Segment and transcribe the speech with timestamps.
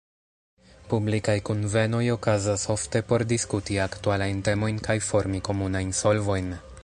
[0.93, 6.55] Publikaj kunvenoj okazas ofte por diskuti aktualajn temojn kaj formi komunajn solvojn.